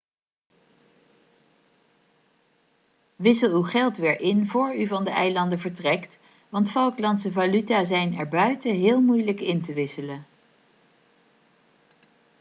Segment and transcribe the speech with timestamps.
[3.15, 6.17] wissel uw geld weer in vóór u van de eilanden vertrekt
[6.49, 10.25] want falklandse valuta zijn erbuiten heel moeilijk in te wisselen